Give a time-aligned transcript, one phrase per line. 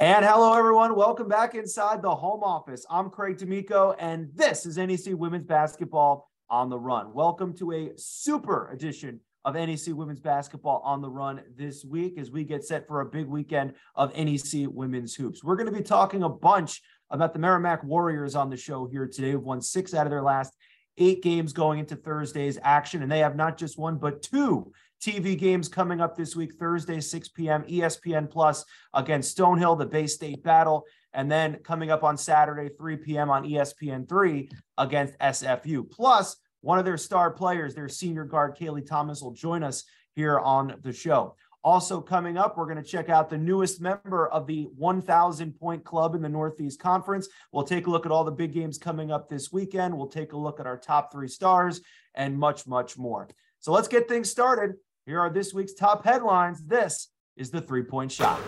[0.00, 0.94] And hello, everyone.
[0.94, 2.86] Welcome back inside the home office.
[2.88, 7.12] I'm Craig D'Amico, and this is NEC Women's Basketball on the Run.
[7.12, 12.30] Welcome to a super edition of NEC Women's Basketball on the Run this week as
[12.30, 15.42] we get set for a big weekend of NEC Women's Hoops.
[15.42, 16.80] We're going to be talking a bunch
[17.10, 19.34] about the Merrimack Warriors on the show here today.
[19.34, 20.52] We've won six out of their last
[20.96, 25.38] eight games going into Thursday's action, and they have not just one, but two TV
[25.38, 30.42] games coming up this week, Thursday, 6 p.m., ESPN Plus against Stonehill, the Bay State
[30.42, 30.84] battle.
[31.12, 33.30] And then coming up on Saturday, 3 p.m.
[33.30, 35.90] on ESPN 3 against SFU.
[35.90, 39.84] Plus, one of their star players, their senior guard, Kaylee Thomas, will join us
[40.14, 41.36] here on the show.
[41.64, 45.84] Also, coming up, we're going to check out the newest member of the 1,000 point
[45.84, 47.28] club in the Northeast Conference.
[47.52, 49.96] We'll take a look at all the big games coming up this weekend.
[49.96, 51.80] We'll take a look at our top three stars
[52.14, 53.28] and much, much more.
[53.60, 54.74] So let's get things started.
[55.08, 56.62] Here are this week's top headlines.
[56.66, 58.38] This is the three point shot.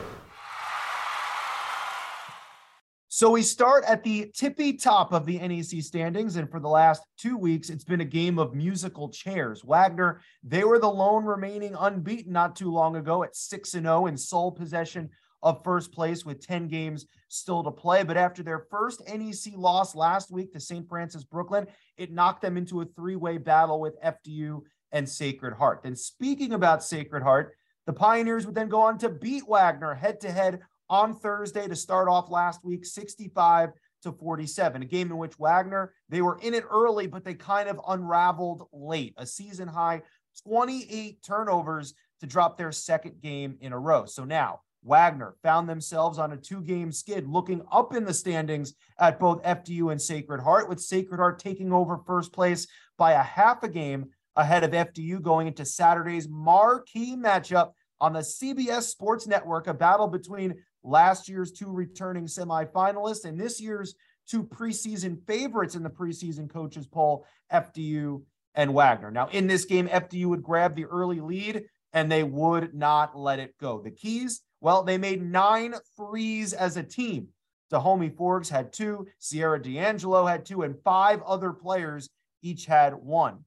[3.09, 6.37] So we start at the tippy top of the NEC standings.
[6.37, 9.65] And for the last two weeks, it's been a game of musical chairs.
[9.65, 14.19] Wagner, they were the lone remaining unbeaten not too long ago at 6 0 in
[14.19, 15.09] sole possession
[15.43, 18.03] of first place with 10 games still to play.
[18.03, 20.87] But after their first NEC loss last week to St.
[20.87, 24.61] Francis Brooklyn, it knocked them into a three way battle with FDU
[24.93, 25.83] and Sacred Heart.
[25.83, 27.55] Then, speaking about Sacred Heart,
[27.87, 31.77] the Pioneers would then go on to beat Wagner head to head on Thursday to
[31.77, 33.71] start off last week, 65
[34.03, 34.83] to 47.
[34.83, 38.69] A game in which Wagner, they were in it early, but they kind of unraveled
[38.73, 39.15] late.
[39.17, 40.03] A season high
[40.45, 44.05] 28 turnovers to drop their second game in a row.
[44.05, 48.75] So now Wagner found themselves on a two game skid looking up in the standings
[48.99, 53.23] at both FDU and Sacred Heart, with Sacred Heart taking over first place by a
[53.23, 59.27] half a game ahead of FDU going into Saturday's marquee matchup on the CBS Sports
[59.27, 63.95] Network, a battle between last year's two returning semifinalists and this year's
[64.27, 68.23] two preseason favorites in the preseason coaches poll, FDU
[68.55, 69.11] and Wagner.
[69.11, 73.39] Now, in this game, FDU would grab the early lead and they would not let
[73.41, 73.81] it go.
[73.81, 77.29] The keys, well, they made nine threes as a team.
[77.71, 82.09] Dahomey Forbes had two, Sierra D'Angelo had two, and five other players
[82.43, 83.45] each had one.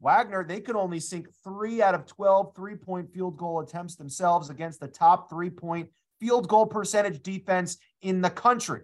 [0.00, 4.50] Wagner, they could only sink three out of 12 three point field goal attempts themselves
[4.50, 5.88] against the top three point
[6.20, 8.82] field goal percentage defense in the country.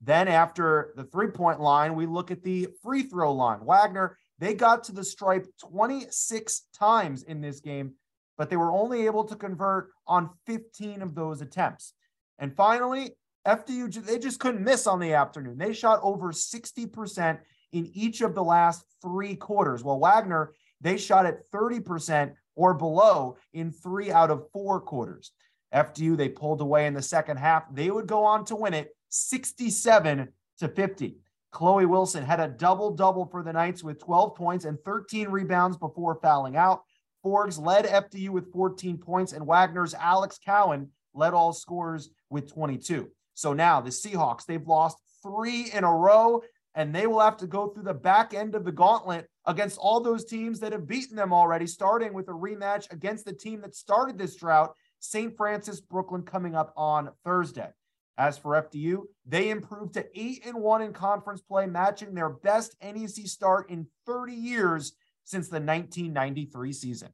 [0.00, 3.64] Then, after the three point line, we look at the free throw line.
[3.64, 7.94] Wagner, they got to the stripe 26 times in this game,
[8.36, 11.94] but they were only able to convert on 15 of those attempts.
[12.38, 15.56] And finally, FDU, they just couldn't miss on the afternoon.
[15.56, 17.38] They shot over 60%
[17.72, 19.82] in each of the last three quarters.
[19.82, 25.32] Well, Wagner, they shot at 30% or below in three out of four quarters.
[25.74, 27.64] FDU, they pulled away in the second half.
[27.72, 30.28] They would go on to win it 67
[30.58, 31.16] to 50.
[31.52, 35.76] Chloe Wilson had a double double for the Knights with 12 points and 13 rebounds
[35.76, 36.82] before fouling out.
[37.22, 43.10] Forbes led FDU with 14 points, and Wagner's Alex Cowan led all scorers with 22.
[43.34, 46.42] So now the Seahawks, they've lost three in a row
[46.76, 49.98] and they will have to go through the back end of the gauntlet against all
[49.98, 53.74] those teams that have beaten them already, starting with a rematch against the team that
[53.74, 55.34] started this drought, St.
[55.36, 57.70] Francis Brooklyn, coming up on Thursday.
[58.18, 62.76] As for FDU, they improved to 8 and 1 in conference play, matching their best
[62.82, 64.92] NEC start in 30 years
[65.24, 67.08] since the 1993 season.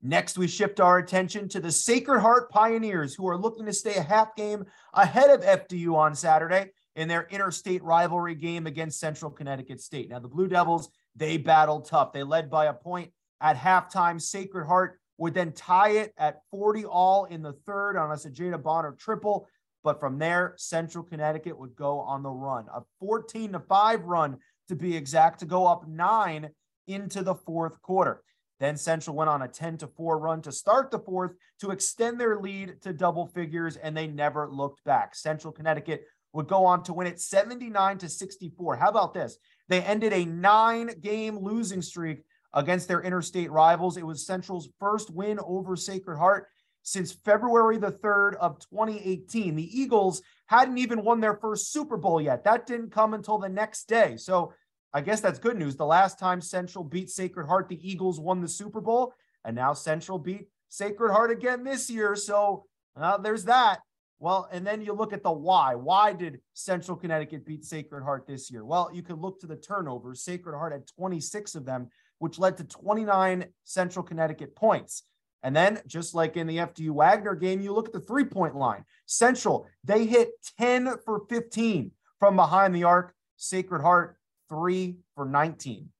[0.00, 3.96] Next, we shift our attention to the Sacred Heart Pioneers, who are looking to stay
[3.96, 4.64] a half game
[4.94, 10.10] ahead of FDU on Saturday in their interstate rivalry game against Central Connecticut State.
[10.10, 12.12] Now, the Blue Devils, they battled tough.
[12.12, 14.20] They led by a point at halftime.
[14.20, 18.60] Sacred Heart would then tie it at 40 all in the third on a Sajeda
[18.60, 19.46] Bonner triple.
[19.84, 24.38] But from there, Central Connecticut would go on the run, a 14 to 5 run
[24.66, 26.50] to be exact, to go up nine
[26.88, 28.24] into the fourth quarter.
[28.58, 32.20] Then Central went on a 10 to 4 run to start the fourth to extend
[32.20, 35.14] their lead to double figures, and they never looked back.
[35.14, 38.76] Central Connecticut would go on to win it 79 to 64.
[38.76, 39.38] How about this?
[39.68, 42.22] They ended a nine game losing streak
[42.52, 43.96] against their interstate rivals.
[43.96, 46.48] It was Central's first win over Sacred Heart
[46.82, 49.54] since February the 3rd of 2018.
[49.54, 52.44] The Eagles hadn't even won their first Super Bowl yet.
[52.44, 54.16] That didn't come until the next day.
[54.16, 54.54] So
[54.92, 55.76] I guess that's good news.
[55.76, 59.12] The last time Central beat Sacred Heart, the Eagles won the Super Bowl,
[59.44, 62.16] and now Central beat Sacred Heart again this year.
[62.16, 62.64] So
[62.96, 63.80] uh, there's that.
[64.20, 65.74] Well, and then you look at the why.
[65.76, 68.64] Why did Central Connecticut beat Sacred Heart this year?
[68.64, 70.22] Well, you could look to the turnovers.
[70.22, 71.88] Sacred Heart had 26 of them,
[72.18, 75.04] which led to 29 Central Connecticut points.
[75.44, 78.56] And then, just like in the FDU Wagner game, you look at the three point
[78.56, 78.84] line.
[79.06, 83.14] Central, they hit 10 for 15 from behind the arc.
[83.36, 84.16] Sacred Heart,
[84.48, 85.90] three for 19.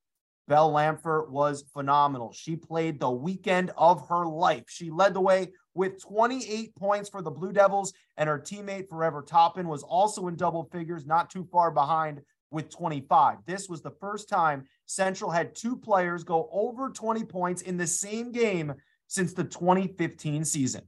[0.48, 2.32] Belle Lanpher was phenomenal.
[2.32, 4.64] She played the weekend of her life.
[4.66, 9.22] She led the way with 28 points for the Blue Devils, and her teammate Forever
[9.22, 12.20] Toppin was also in double figures, not too far behind
[12.50, 13.38] with 25.
[13.46, 17.86] This was the first time Central had two players go over 20 points in the
[17.86, 18.74] same game
[19.06, 20.82] since the 2015 season.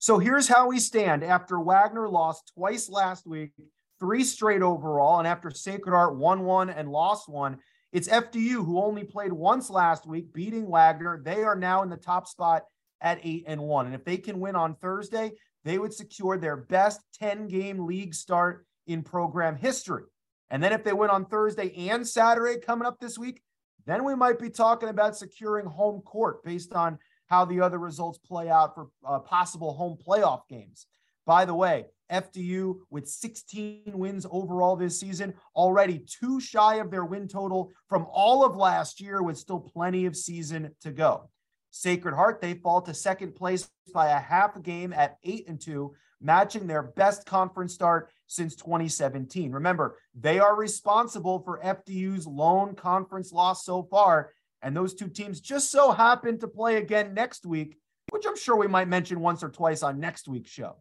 [0.00, 3.52] So here's how we stand after Wagner lost twice last week,
[4.00, 7.58] three straight overall, and after Sacred Heart won one and lost one.
[7.92, 11.22] It's FDU who only played once last week, beating Wagner.
[11.24, 12.64] They are now in the top spot
[13.02, 13.86] at eight and one.
[13.86, 15.32] And if they can win on Thursday,
[15.64, 20.04] they would secure their best 10 game league start in program history.
[20.50, 23.42] And then if they win on Thursday and Saturday coming up this week,
[23.86, 28.18] then we might be talking about securing home court based on how the other results
[28.18, 30.86] play out for uh, possible home playoff games.
[31.24, 37.04] By the way, FDU with 16 wins overall this season, already too shy of their
[37.04, 41.30] win total from all of last year, with still plenty of season to go.
[41.72, 45.94] Sacred Heart, they fall to second place by a half game at eight and two,
[46.20, 49.50] matching their best conference start since 2017.
[49.50, 54.32] Remember, they are responsible for FDU's lone conference loss so far.
[54.60, 57.78] And those two teams just so happen to play again next week,
[58.10, 60.76] which I'm sure we might mention once or twice on next week's show.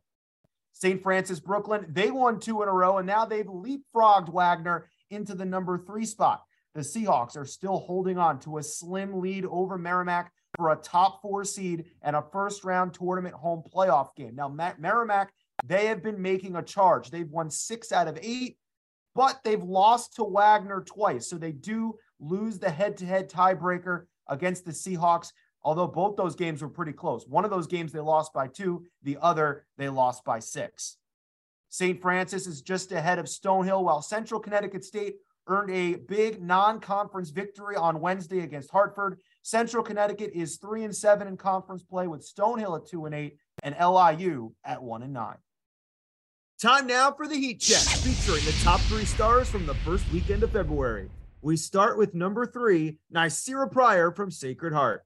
[0.73, 1.01] St.
[1.01, 5.45] Francis Brooklyn, they won two in a row, and now they've leapfrogged Wagner into the
[5.45, 6.43] number three spot.
[6.75, 10.31] The Seahawks are still holding on to a slim lead over Merrimack
[10.61, 14.35] for a top four seed and a first round tournament home playoff game.
[14.35, 15.33] Now, Merrimack,
[15.65, 17.09] they have been making a charge.
[17.09, 18.59] They've won six out of eight,
[19.15, 21.27] but they've lost to Wagner twice.
[21.27, 25.31] So they do lose the head to head tiebreaker against the Seahawks,
[25.63, 27.25] although both those games were pretty close.
[27.27, 30.97] One of those games they lost by two, the other they lost by six.
[31.69, 31.99] St.
[31.99, 35.15] Francis is just ahead of Stonehill, while Central Connecticut State
[35.47, 39.19] earned a big non-conference victory on Wednesday against Hartford.
[39.43, 43.37] Central Connecticut is three and seven in conference play with Stonehill at two and eight
[43.63, 45.37] and LIU at one and nine.
[46.61, 50.43] Time now for the heat check, featuring the top three stars from the first weekend
[50.43, 51.09] of February.
[51.41, 55.03] We start with number three, Ny'Ceara Pryor from Sacred Heart.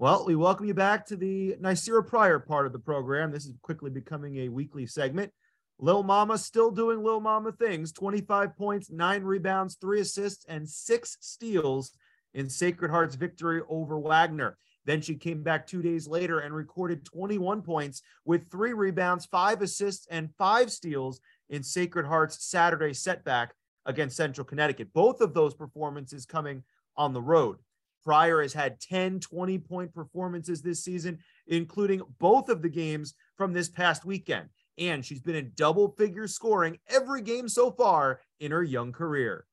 [0.00, 3.30] Well, we welcome you back to the Ny'Ceara Pryor part of the program.
[3.30, 5.32] This is quickly becoming a weekly segment.
[5.78, 11.18] Lil Mama still doing Lil Mama things 25 points, nine rebounds, three assists, and six
[11.20, 11.92] steals
[12.36, 14.56] in Sacred Heart's victory over Wagner.
[14.84, 19.60] Then she came back two days later and recorded 21 points with three rebounds, five
[19.60, 23.52] assists, and five steals in Sacred Heart's Saturday setback
[23.84, 24.92] against Central Connecticut.
[24.92, 26.62] Both of those performances coming
[26.96, 27.56] on the road.
[28.04, 31.18] Pryor has had 10 20 point performances this season,
[31.48, 34.48] including both of the games from this past weekend
[34.78, 39.46] and she's been in double figure scoring every game so far in her young career.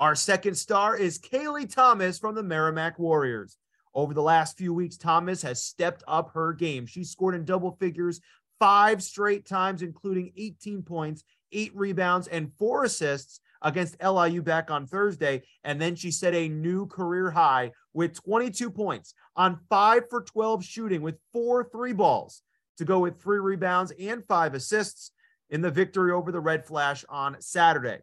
[0.00, 3.56] Our second star is Kaylee Thomas from the Merrimack Warriors.
[3.92, 6.86] Over the last few weeks, Thomas has stepped up her game.
[6.86, 8.20] She scored in double figures
[8.60, 14.86] five straight times, including 18 points, eight rebounds, and four assists against LIU back on
[14.86, 15.42] Thursday.
[15.64, 20.64] And then she set a new career high with 22 points on five for 12
[20.64, 22.42] shooting with four three balls
[22.76, 25.10] to go with three rebounds and five assists
[25.50, 27.98] in the victory over the Red Flash on Saturday.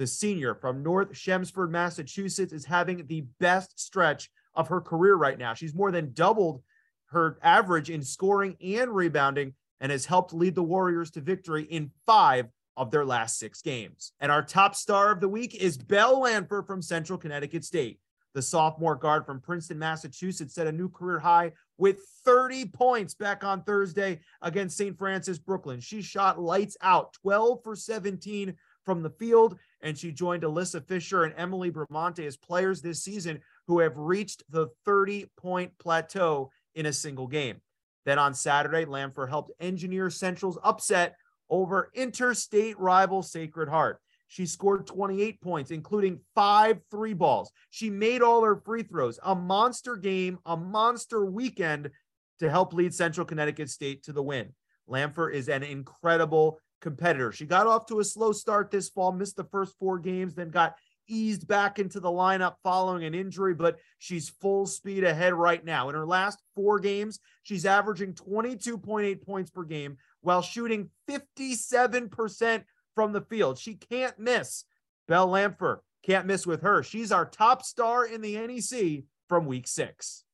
[0.00, 5.38] The senior from North Chelmsford, Massachusetts, is having the best stretch of her career right
[5.38, 5.52] now.
[5.52, 6.62] She's more than doubled
[7.08, 11.90] her average in scoring and rebounding and has helped lead the Warriors to victory in
[12.06, 12.46] five
[12.78, 14.12] of their last six games.
[14.20, 18.00] And our top star of the week is Belle Lanpher from Central Connecticut State.
[18.32, 23.44] The sophomore guard from Princeton, Massachusetts set a new career high with 30 points back
[23.44, 24.96] on Thursday against St.
[24.96, 25.80] Francis Brooklyn.
[25.80, 31.24] She shot lights out 12 for 17 from the field, and she joined Alyssa Fisher
[31.24, 36.86] and Emily Bramante as players this season who have reached the 30 point plateau in
[36.86, 37.60] a single game.
[38.06, 41.16] Then on Saturday, Lanpher helped engineer Central's upset
[41.48, 44.00] over interstate rival Sacred Heart.
[44.28, 47.50] She scored 28 points, including five three balls.
[47.70, 49.18] She made all her free throws.
[49.24, 51.90] A monster game, a monster weekend
[52.38, 54.54] to help lead Central Connecticut State to the win.
[54.86, 57.32] Lanpher is an incredible competitor.
[57.32, 60.50] She got off to a slow start this fall, missed the first four games, then
[60.50, 60.76] got
[61.10, 65.88] eased back into the lineup following an injury, but she's full speed ahead right now.
[65.88, 73.12] In her last four games, she's averaging 22.8 points per game while shooting 57% from
[73.12, 73.58] the field.
[73.58, 74.64] She can't miss.
[75.08, 76.82] Belle Lanpher can't miss with her.
[76.82, 80.24] She's our top star in the NEC from week six.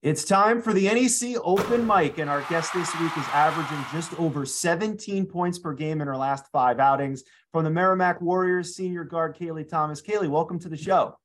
[0.00, 4.16] It's time for the NEC Open Mic, and our guest this week is averaging just
[4.20, 7.24] over 17 points per game in her last five outings.
[7.50, 10.00] From the Merrimack Warriors, senior guard Kaylee Thomas.
[10.00, 11.18] Kaylee, welcome to the show.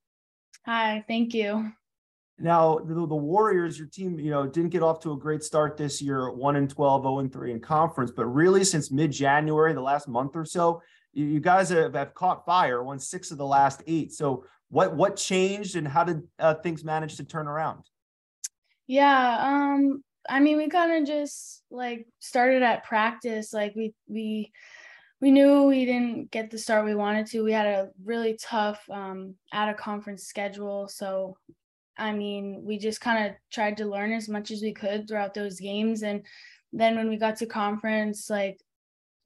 [0.66, 1.72] Hi, thank you.
[2.40, 5.78] Now, the, the, Warriors, your team, you know, didn't get off to a great start
[5.78, 9.82] this year, 1 and 12, 0 and 3 in conference, but really since mid-January, the
[9.82, 13.46] last month or so, you, you guys have, have, caught fire, won six of the
[13.46, 14.14] last eight.
[14.14, 17.84] So what what changed and how did uh, things manage to turn around?
[18.88, 23.54] Yeah, um, I mean, we kind of just like started at practice.
[23.54, 24.52] Like we we
[25.22, 27.44] we knew we didn't get the start we wanted to.
[27.44, 31.38] We had a really tough um, out of conference schedule, so
[31.98, 35.34] I mean, we just kind of tried to learn as much as we could throughout
[35.34, 36.04] those games.
[36.04, 36.26] And
[36.74, 38.60] then when we got to conference, like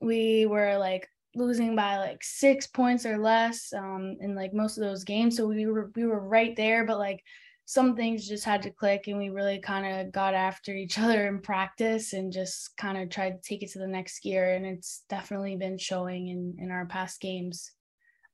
[0.01, 4.83] we were like losing by like six points or less um, in like most of
[4.83, 5.37] those games.
[5.37, 7.23] So we were we were right there, but like
[7.69, 11.27] some things just had to click and we really kind of got after each other
[11.27, 14.65] in practice and just kind of tried to take it to the next gear and
[14.65, 17.71] it's definitely been showing in in our past games.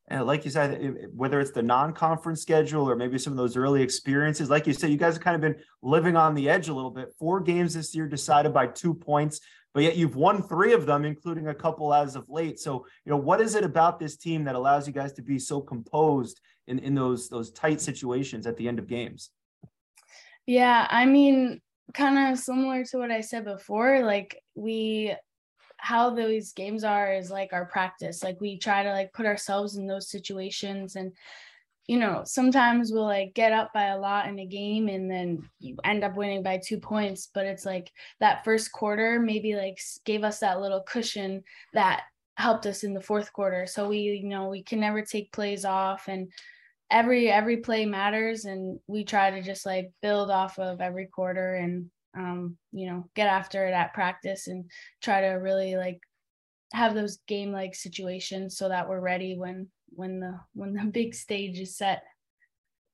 [0.08, 3.82] And like you said whether it's the non-conference schedule or maybe some of those early
[3.82, 6.74] experiences like you said you guys have kind of been living on the edge a
[6.74, 7.12] little bit.
[7.18, 9.40] Four games this year decided by two points
[9.74, 12.60] but yet you've won three of them including a couple as of late.
[12.60, 15.40] So you know what is it about this team that allows you guys to be
[15.40, 19.32] so composed in in those those tight situations at the end of games.
[20.46, 21.62] Yeah i mean
[21.94, 25.16] kind of similar to what i said before like we
[25.84, 28.24] how those games are is like our practice.
[28.24, 31.12] Like we try to like put ourselves in those situations and
[31.88, 35.44] you know sometimes we'll like get up by a lot in a game and then
[35.60, 37.30] you end up winning by two points.
[37.34, 37.92] But it's like
[38.22, 41.44] that first quarter maybe like gave us that little cushion
[41.74, 42.04] that
[42.38, 45.66] helped us in the fourth quarter so we you know we can never take plays
[45.66, 46.32] off and
[46.90, 51.56] every every play matters and we try to just like build off of every quarter
[51.56, 54.70] and um you know get after it at practice and
[55.02, 56.00] try to really like
[56.74, 61.14] have those game like situations so that we're ready when when the when the big
[61.14, 62.04] stage is set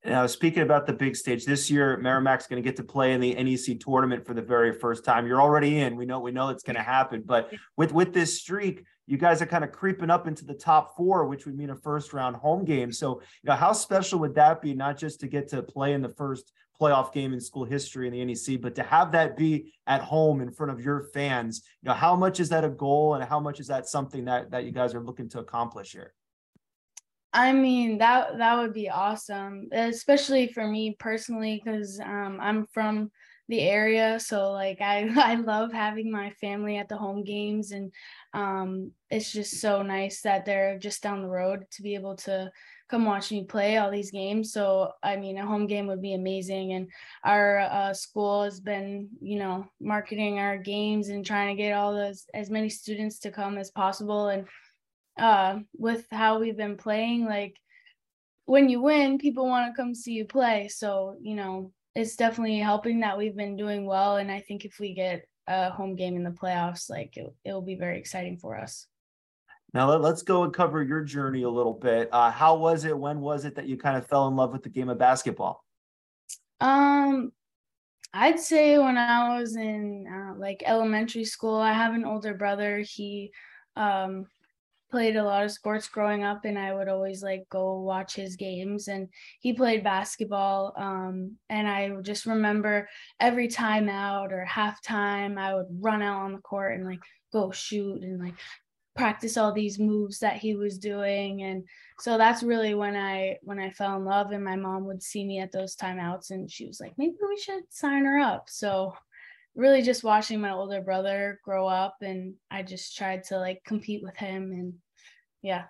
[0.05, 3.19] now, speaking about the big stage this year, Merrimack's going to get to play in
[3.19, 5.27] the NEC tournament for the very first time.
[5.27, 5.97] You're already in.
[5.97, 9.41] We know we know it's going to happen, but with with this streak, you guys
[9.41, 12.35] are kind of creeping up into the top four, which would mean a first round
[12.35, 12.91] home game.
[12.91, 14.75] So, you know, how special would that be?
[14.75, 18.13] Not just to get to play in the first playoff game in school history in
[18.13, 21.63] the NEC, but to have that be at home in front of your fans.
[21.81, 24.51] You know, how much is that a goal, and how much is that something that
[24.51, 26.13] that you guys are looking to accomplish here?
[27.33, 33.09] I mean that that would be awesome, especially for me personally, because um, I'm from
[33.49, 37.91] the area, so like I I love having my family at the home games, and
[38.33, 42.51] um, it's just so nice that they're just down the road to be able to
[42.89, 44.53] come watch me play all these games.
[44.53, 46.89] So I mean, a home game would be amazing, and
[47.25, 51.93] our uh, school has been you know marketing our games and trying to get all
[51.93, 54.47] those as many students to come as possible, and
[55.17, 57.25] uh, with how we've been playing.
[57.25, 57.55] Like
[58.45, 60.67] when you win, people want to come see you play.
[60.69, 64.17] So, you know, it's definitely helping that we've been doing well.
[64.17, 67.61] And I think if we get a home game in the playoffs, like it, it'll
[67.61, 68.87] be very exciting for us.
[69.73, 72.09] Now let, us go and cover your journey a little bit.
[72.11, 72.97] Uh, how was it?
[72.97, 75.63] When was it that you kind of fell in love with the game of basketball?
[76.61, 77.31] Um,
[78.13, 81.57] I'd say when I was in uh, like elementary school.
[81.57, 82.79] I have an older brother.
[82.79, 83.31] He
[83.75, 84.25] um,
[84.89, 88.35] played a lot of sports growing up and I would always like go watch his
[88.35, 89.07] games and
[89.39, 95.67] he played basketball um, and I just remember every time out or halftime I would
[95.79, 98.35] run out on the court and like go shoot and like
[98.95, 101.63] practice all these moves that he was doing and
[101.99, 105.25] so that's really when I when I fell in love and my mom would see
[105.25, 108.47] me at those timeouts and she was like maybe we should sign her up.
[108.49, 108.93] So
[109.55, 114.03] really just watching my older brother grow up and I just tried to like compete
[114.03, 114.73] with him and
[115.41, 115.65] yeah.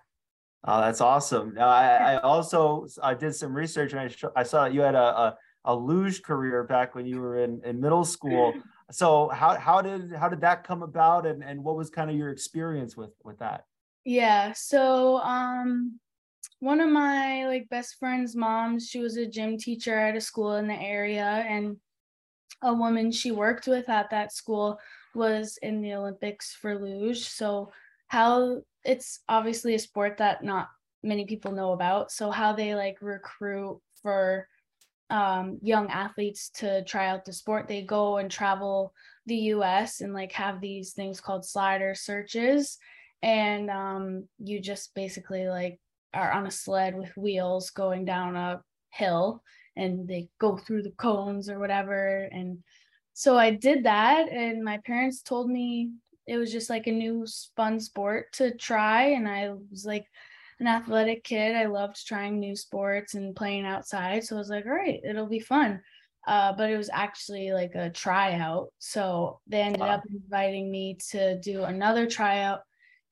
[0.66, 1.54] Oh, that's awesome.
[1.54, 4.82] Now, I, I also I did some research and I, sh- I saw that you
[4.82, 8.54] had a, a, a luge career back when you were in, in middle school.
[8.92, 12.16] So how how did how did that come about and, and what was kind of
[12.16, 13.66] your experience with with that?
[14.04, 14.54] Yeah.
[14.54, 16.00] So um
[16.60, 20.56] one of my like best friend's moms, she was a gym teacher at a school
[20.56, 21.78] in the area and
[22.62, 24.80] a woman she worked with at that school
[25.16, 27.28] was in the Olympics for luge.
[27.28, 27.72] So
[28.08, 30.70] how it's obviously a sport that not
[31.04, 32.12] many people know about.
[32.12, 34.48] So how they like recruit for
[35.10, 38.94] um, young athletes to try out the sport, they go and travel
[39.25, 40.01] the U.S.
[40.01, 42.78] and like have these things called slider searches,
[43.22, 45.80] and um, you just basically like
[46.13, 48.62] are on a sled with wheels going down a
[48.92, 49.42] hill
[49.76, 52.30] and they go through the cones or whatever.
[52.32, 52.60] And
[53.14, 55.92] so I did that, and my parents told me
[56.28, 59.06] it was just like a new fun sport to try.
[59.08, 60.06] And I was like
[60.60, 61.56] an athletic kid.
[61.56, 64.24] I loved trying new sports and playing outside.
[64.24, 65.82] So I was like, all right, it'll be fun.
[66.28, 68.68] Uh, but it was actually like a tryout.
[68.78, 69.96] So they ended wow.
[69.96, 72.62] up inviting me to do another tryout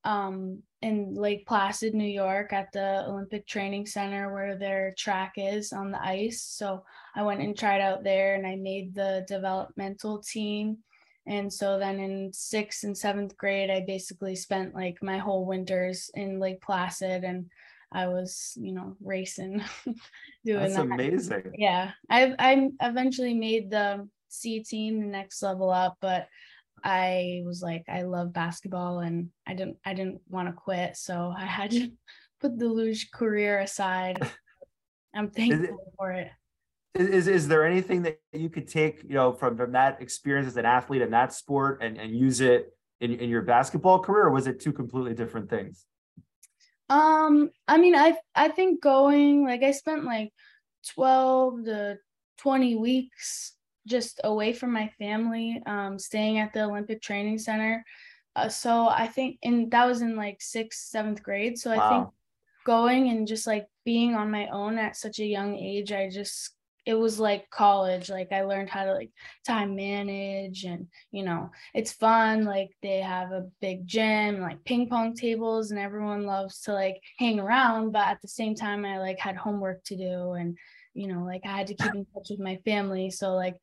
[0.04, 5.74] um, in Lake Placid, New York, at the Olympic Training Center where their track is
[5.74, 6.42] on the ice.
[6.44, 6.84] So
[7.16, 10.78] I went and tried out there and I made the developmental team.
[11.26, 16.10] And so then in sixth and seventh grade, I basically spent like my whole winters
[16.14, 17.48] in Lake Placid and
[17.92, 19.64] I was, you know, racing,
[20.46, 20.82] doing That's that.
[20.82, 21.54] amazing.
[21.58, 21.92] Yeah.
[22.10, 26.28] I I eventually made the C team, the next level up, but
[26.84, 30.98] I was like, I love basketball and I didn't I didn't want to quit.
[30.98, 31.92] So I had to
[32.42, 34.20] put the luge career aside.
[35.16, 36.30] I'm thankful it, for it.
[36.94, 40.58] Is, is there anything that you could take, you know, from, from that experience as
[40.58, 44.32] an athlete in that sport and, and use it in, in your basketball career, or
[44.32, 45.86] was it two completely different things?
[46.90, 50.32] Um, I mean, I I think going like I spent like
[50.94, 51.98] 12 to
[52.40, 53.54] 20 weeks
[53.88, 57.84] just away from my family, um, staying at the Olympic Training Center.
[58.36, 61.58] Uh, so I think, and that was in like sixth, seventh grade.
[61.58, 62.10] So I think
[62.66, 66.52] going and just like being on my own at such a young age, I just
[66.88, 68.10] it was like college.
[68.10, 69.12] Like i learned how to like
[69.46, 72.46] time manage and you know it's fun.
[72.46, 77.02] Like they have a big gym like ping pong tables and everyone loves to like
[77.20, 77.92] hang around.
[77.92, 80.58] But at the same time i like had homework to do and
[80.94, 83.12] you know like i had to keep in touch with my family.
[83.12, 83.58] So like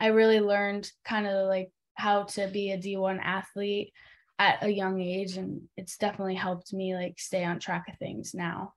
[0.00, 3.92] i really learned kind of like how to be a d1 athlete
[4.38, 8.34] at a young age and it's definitely helped me like stay on track of things
[8.34, 8.72] now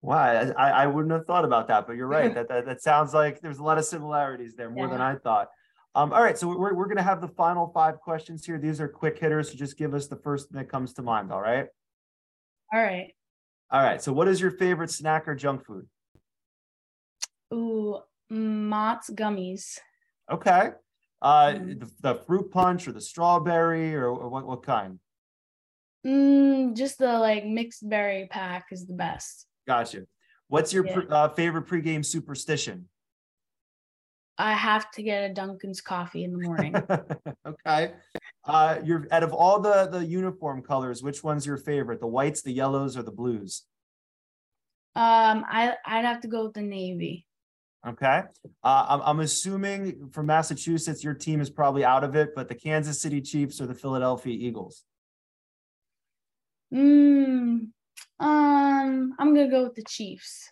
[0.00, 2.32] Wow, I, I wouldn't have thought about that, but you're right.
[2.34, 4.92] that, that that sounds like there's a lot of similarities there, more yeah.
[4.92, 5.48] than I thought.
[5.94, 8.58] Um, all right, so we're, we're going to have the final five questions here.
[8.58, 11.32] These are quick hitters, so just give us the first thing that comes to mind.
[11.32, 11.66] All right.
[12.72, 13.12] All right.
[13.70, 14.00] All right.
[14.00, 15.88] So, what is your favorite snack or junk food?
[17.52, 17.98] Ooh,
[18.30, 19.78] Mott's gummies.
[20.30, 20.70] Okay.
[21.20, 21.80] Uh, mm.
[21.80, 24.46] the, the, fruit punch or the strawberry or, or what?
[24.46, 25.00] What kind?
[26.06, 29.46] Mm, just the like mixed berry pack is the best.
[29.66, 30.06] Gotcha.
[30.46, 31.00] What's your yeah.
[31.10, 32.88] uh, favorite pregame superstition?
[34.38, 36.74] I have to get a Dunkin's coffee in the morning.
[37.46, 37.94] okay.
[38.44, 41.98] Uh, you're out of all the the uniform colors, which one's your favorite?
[41.98, 43.64] The whites, the yellows, or the blues?
[44.94, 47.26] Um, I I'd have to go with the navy.
[47.88, 48.22] Okay.
[48.62, 52.54] Uh, I'm, I'm assuming from Massachusetts, your team is probably out of it, but the
[52.54, 54.84] Kansas City Chiefs or the Philadelphia Eagles?
[56.72, 57.68] Mm,
[58.20, 60.50] um, I'm gonna go with the Chiefs.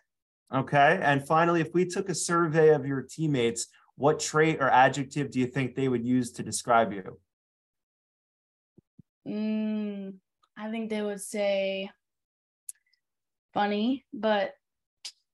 [0.55, 0.99] Okay.
[1.03, 5.41] And finally, if we took a survey of your teammates, what trait or adjective do
[5.41, 7.19] you think they would use to describe you?
[9.27, 10.15] Mm,
[10.57, 11.91] I think they would say
[13.53, 14.55] funny, but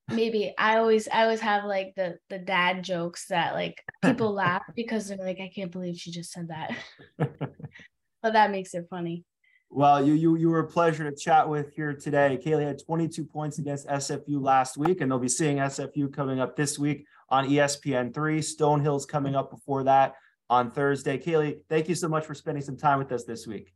[0.08, 4.62] maybe I always I always have like the the dad jokes that like people laugh
[4.74, 6.76] because they're like, I can't believe she just said that.
[7.18, 9.24] but that makes it funny.
[9.70, 12.38] Well, you you you were a pleasure to chat with here today.
[12.44, 16.56] Kaylee had 22 points against SFU last week, and they'll be seeing SFU coming up
[16.56, 18.40] this week on ESPN three.
[18.40, 20.14] Stonehill's coming up before that
[20.50, 21.16] on Thursday.
[21.16, 23.72] Kaylee, thank you so much for spending some time with us this week.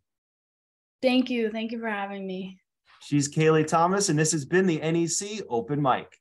[1.00, 1.50] Thank you.
[1.50, 2.58] Thank you for having me.
[3.00, 6.18] She's Kaylee Thomas, and this has been the NEC Open Mic.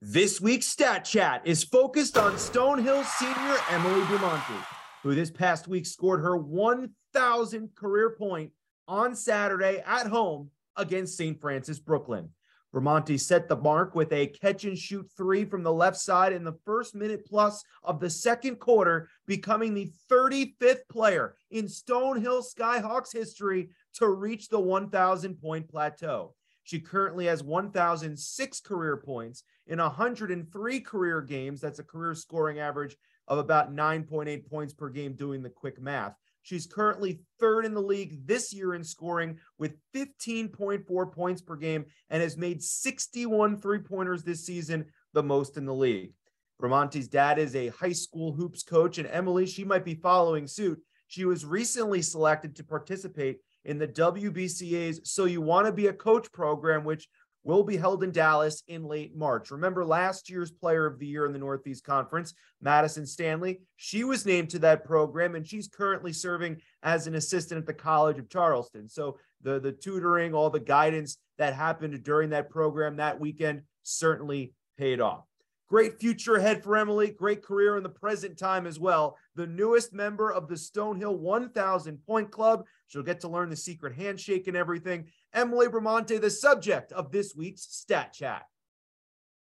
[0.00, 4.66] This week's Stat Chat is focused on Stonehill senior Emily Bramante,
[5.02, 8.50] who this past week scored her 1,000 career point
[8.88, 11.40] on Saturday at home against St.
[11.40, 12.30] Francis Brooklyn.
[12.74, 16.42] Bramante set the mark with a catch and shoot three from the left side in
[16.42, 23.12] the first minute plus of the second quarter, becoming the 35th player in Stonehill Skyhawks
[23.12, 26.34] history to reach the 1,000 point plateau.
[26.64, 31.60] She currently has 1,006 career points in 103 career games.
[31.60, 32.96] That's a career scoring average
[33.28, 36.14] of about 9.8 points per game, doing the quick math.
[36.42, 41.86] She's currently third in the league this year in scoring with 15.4 points per game
[42.10, 46.12] and has made 61 three pointers this season, the most in the league.
[46.60, 50.80] Bramante's dad is a high school hoops coach, and Emily, she might be following suit.
[51.08, 55.92] She was recently selected to participate in the WBCA's So You Want to Be a
[55.92, 57.08] Coach program, which
[57.44, 59.50] will be held in Dallas in late March.
[59.50, 63.60] Remember last year's player of the year in the Northeast Conference, Madison Stanley?
[63.76, 67.74] She was named to that program and she's currently serving as an assistant at the
[67.74, 68.88] College of Charleston.
[68.88, 74.54] So the, the tutoring, all the guidance that happened during that program that weekend certainly
[74.78, 75.24] paid off.
[75.74, 77.10] Great future ahead for Emily.
[77.10, 79.18] Great career in the present time as well.
[79.34, 82.64] The newest member of the Stonehill 1000 Point Club.
[82.86, 85.08] She'll get to learn the secret handshake and everything.
[85.32, 88.44] Emily Bramante, the subject of this week's Stat Chat.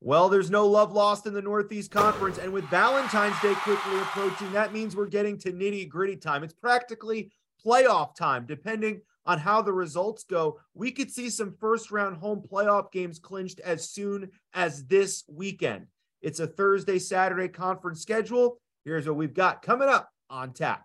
[0.00, 2.38] Well, there's no love lost in the Northeast Conference.
[2.38, 6.42] And with Valentine's Day quickly approaching, that means we're getting to nitty gritty time.
[6.42, 7.32] It's practically
[7.62, 10.58] playoff time, depending on how the results go.
[10.72, 15.88] We could see some first round home playoff games clinched as soon as this weekend.
[16.24, 18.58] It's a Thursday, Saturday conference schedule.
[18.86, 20.82] Here's what we've got coming up on tap.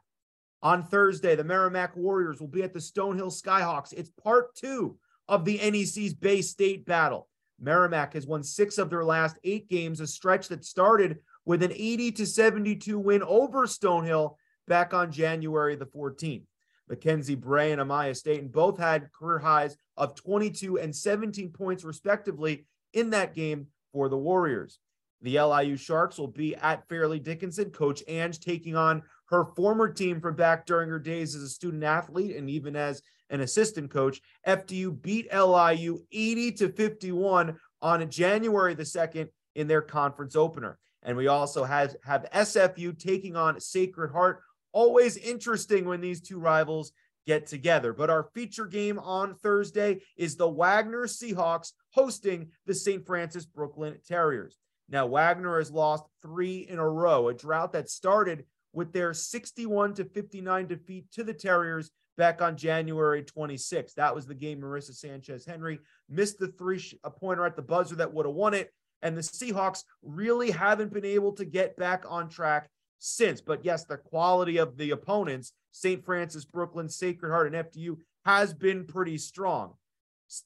[0.61, 3.93] On Thursday, the Merrimack Warriors will be at the Stonehill Skyhawks.
[3.93, 4.97] It's part two
[5.29, 7.29] of the NEC's Bay State battle.
[7.57, 11.71] Merrimack has won six of their last eight games, a stretch that started with an
[11.71, 14.35] 80 to 72 win over Stonehill
[14.67, 16.43] back on January the 14th.
[16.89, 22.65] Mackenzie Bray and Amaya Staten both had career highs of 22 and 17 points, respectively,
[22.91, 24.79] in that game for the Warriors.
[25.21, 27.71] The LIU Sharks will be at Fairleigh Dickinson.
[27.71, 31.83] Coach Ange taking on her former team from back during her days as a student
[31.83, 34.21] athlete and even as an assistant coach.
[34.47, 40.77] FDU beat LIU 80 to 51 on January the 2nd in their conference opener.
[41.03, 44.41] And we also have, have SFU taking on Sacred Heart.
[44.71, 46.91] Always interesting when these two rivals
[47.25, 47.93] get together.
[47.93, 53.05] But our feature game on Thursday is the Wagner Seahawks hosting the St.
[53.05, 54.57] Francis Brooklyn Terriers.
[54.91, 59.93] Now, Wagner has lost three in a row, a drought that started with their 61
[59.95, 63.93] to 59 defeat to the Terriers back on January 26th.
[63.95, 67.95] That was the game Marissa Sanchez Henry missed the three a pointer at the buzzer
[67.95, 68.71] that would have won it.
[69.01, 73.39] And the Seahawks really haven't been able to get back on track since.
[73.39, 76.03] But yes, the quality of the opponents, St.
[76.03, 79.73] Francis, Brooklyn, Sacred Heart, and FDU, has been pretty strong.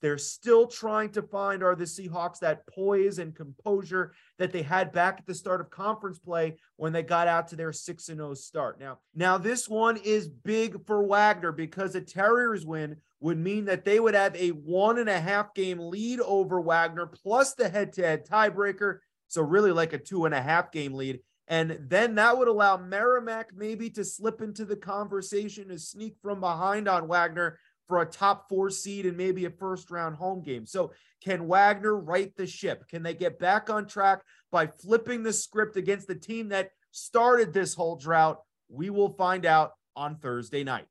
[0.02, 4.92] They're still trying to find are the Seahawks that poise and composure that they had
[4.92, 8.18] back at the start of conference play when they got out to their 6 and
[8.18, 8.80] 0 start.
[8.80, 13.86] Now, now this one is big for Wagner because a Terriers win would mean that
[13.86, 17.94] they would have a one and a half game lead over Wagner plus the head
[17.94, 19.00] to head tiebreaker.
[19.28, 21.20] So, really, like a two and a half game lead.
[21.48, 26.40] And then that would allow Merrimack maybe to slip into the conversation to sneak from
[26.40, 30.66] behind on Wagner for a top four seed and maybe a first round home game.
[30.66, 30.92] So,
[31.24, 32.88] can Wagner right the ship?
[32.90, 37.54] Can they get back on track by flipping the script against the team that started
[37.54, 38.42] this whole drought?
[38.70, 40.88] We will find out on Thursday night.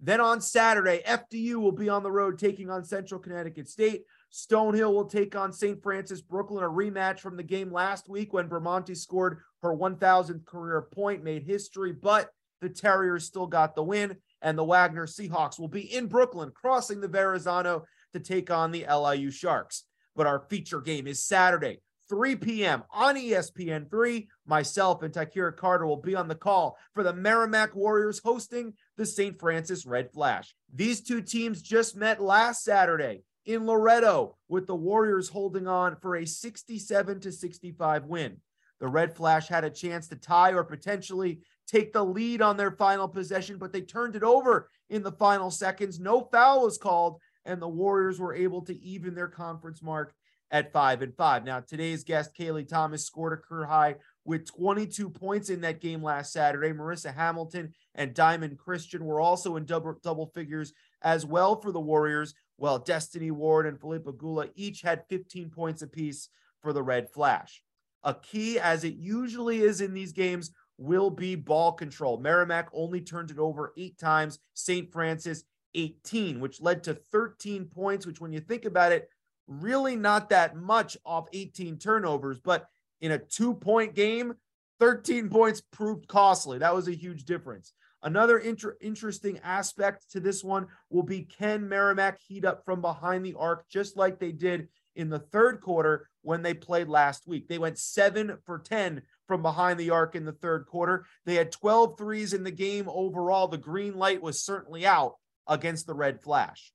[0.00, 4.04] Then on Saturday, FDU will be on the road taking on Central Connecticut State.
[4.32, 5.82] Stonehill will take on St.
[5.82, 10.82] Francis Brooklyn, a rematch from the game last week when Bramante scored her 1000th career
[10.82, 15.68] point, made history, but the Terriers still got the win and the Wagner Seahawks will
[15.68, 19.84] be in Brooklyn, crossing the Verrazano to take on the LIU Sharks.
[20.16, 22.82] But our feature game is Saturday, 3 p.m.
[22.92, 24.26] on ESPN3.
[24.46, 29.06] Myself and Takira Carter will be on the call for the Merrimack Warriors hosting the
[29.06, 29.38] St.
[29.38, 30.54] Francis Red Flash.
[30.74, 36.16] These two teams just met last Saturday in Loretto, with the Warriors holding on for
[36.16, 38.36] a 67 to 65 win.
[38.80, 42.70] The Red Flash had a chance to tie or potentially take the lead on their
[42.70, 45.98] final possession, but they turned it over in the final seconds.
[45.98, 50.14] No foul was called, and the Warriors were able to even their conference mark
[50.50, 51.44] at five and five.
[51.44, 56.02] Now, today's guest, Kaylee Thomas, scored a career high with 22 points in that game
[56.02, 56.72] last Saturday.
[56.72, 61.80] Marissa Hamilton and Diamond Christian were also in double, double figures as well for the
[61.80, 66.28] Warriors, while Destiny Ward and Philippa Gula each had 15 points apiece
[66.62, 67.62] for the Red Flash.
[68.04, 72.18] A key, as it usually is in these games, will be ball control.
[72.18, 74.90] Merrimack only turned it over eight times, St.
[74.92, 75.42] Francis
[75.74, 79.08] 18, which led to 13 points, which, when you think about it,
[79.46, 82.38] really not that much off 18 turnovers.
[82.38, 82.68] But
[83.00, 84.34] in a two point game,
[84.80, 86.58] 13 points proved costly.
[86.58, 87.72] That was a huge difference.
[88.02, 93.24] Another inter- interesting aspect to this one will be can Merrimack heat up from behind
[93.24, 97.48] the arc, just like they did in the third quarter when they played last week.
[97.48, 101.06] They went seven for 10 from behind the arc in the third quarter.
[101.24, 103.46] They had 12 threes in the game overall.
[103.46, 105.14] The green light was certainly out
[105.46, 106.72] against the red flash.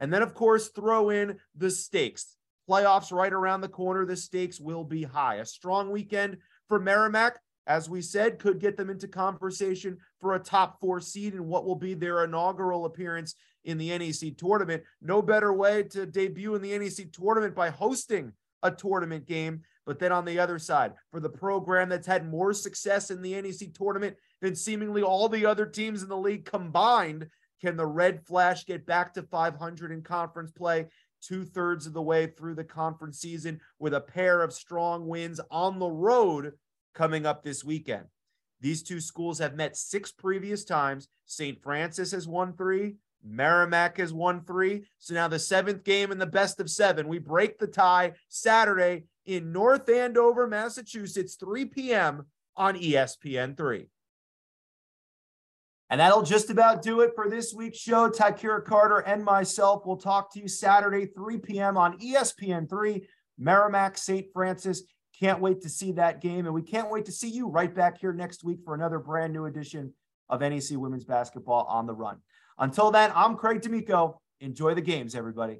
[0.00, 2.36] And then, of course, throw in the stakes.
[2.68, 4.04] Playoffs right around the corner.
[4.04, 5.36] The stakes will be high.
[5.36, 10.40] A strong weekend for Merrimack, as we said, could get them into conversation for a
[10.40, 13.36] top four seed in what will be their inaugural appearance
[13.68, 14.82] in the NEC tournament.
[15.00, 19.98] No better way to debut in the NEC tournament by hosting a tournament game but
[19.98, 23.72] then on the other side, for the program that's had more success in the NEC
[23.72, 27.26] tournament than seemingly all the other teams in the league combined,
[27.62, 30.86] can the Red Flash get back to 500 in conference play?
[31.20, 35.40] two thirds of the way through the conference season with a pair of strong wins
[35.50, 36.52] on the road
[36.94, 38.04] coming up this weekend.
[38.60, 41.08] These two schools have met six previous times.
[41.26, 41.60] St.
[41.60, 44.84] Francis has won three, Merrimack has won three.
[44.98, 47.08] So now the seventh game in the best of seven.
[47.08, 52.26] We break the tie Saturday in North Andover, Massachusetts, 3 p.m.
[52.56, 53.88] on ESPN3.
[55.90, 58.10] And that'll just about do it for this week's show.
[58.10, 61.76] Tykira Carter and myself will talk to you Saturday, 3 p.m.
[61.76, 63.04] on ESPN3,
[63.38, 64.26] Merrimack, St.
[64.32, 64.82] Francis.
[65.18, 66.44] Can't wait to see that game.
[66.44, 69.32] And we can't wait to see you right back here next week for another brand
[69.32, 69.92] new edition
[70.28, 72.18] of NEC Women's Basketball on the Run.
[72.58, 74.20] Until then, I'm Craig D'Amico.
[74.40, 75.56] Enjoy the games, everybody.